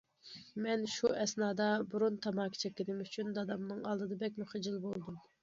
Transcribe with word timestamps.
مەن 0.65 0.85
شۇ 0.93 1.11
ئەسنادا 1.23 1.67
بۇرۇن 1.91 2.17
تاماكا 2.23 2.61
چەككىنىم 2.65 3.05
ئۈچۈن 3.05 3.31
دادامنىڭ 3.37 3.85
ئالدىدا 3.93 4.19
بەكمۇ 4.27 4.51
خىجىل 4.57 4.83
بولدۇم. 4.89 5.23